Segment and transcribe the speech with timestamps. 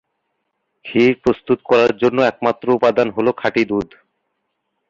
[0.85, 3.89] ক্ষীর প্রস্তুত করার জন্য একমাত্র উপাদান হলো খাঁটি দুধ।